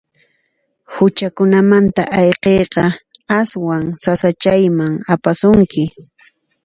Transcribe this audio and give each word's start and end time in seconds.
Huchakunamanta 0.93 2.03
ayqiyqa 2.19 2.85
aswan 3.39 3.85
sasachayman 4.03 4.93
apasunki. 5.13 5.83